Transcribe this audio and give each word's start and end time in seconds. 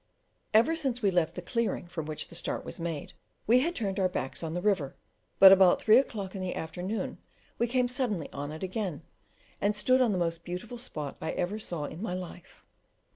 Ever 0.51 0.75
since 0.75 1.03
we 1.03 1.11
left 1.11 1.35
the 1.35 1.43
clearing 1.43 1.85
from 1.85 2.07
which 2.07 2.29
the 2.29 2.33
start 2.33 2.65
was 2.65 2.79
made, 2.79 3.13
we 3.45 3.59
had 3.59 3.75
turned 3.75 3.99
our 3.99 4.09
backs 4.09 4.41
on 4.41 4.55
the 4.55 4.59
river, 4.63 4.95
but 5.37 5.51
about 5.51 5.79
three 5.79 5.99
o'clock 5.99 6.33
in 6.33 6.41
the 6.41 6.55
afternoon 6.55 7.19
we 7.59 7.67
came 7.67 7.87
suddenly 7.87 8.27
on 8.33 8.51
it 8.51 8.63
again, 8.63 9.03
and 9.61 9.75
stood 9.75 10.01
on 10.01 10.11
the 10.11 10.17
most 10.17 10.43
beautiful 10.43 10.79
spot 10.79 11.17
I 11.21 11.33
ever 11.33 11.59
saw 11.59 11.85
in 11.85 12.01
my 12.01 12.15
life. 12.15 12.63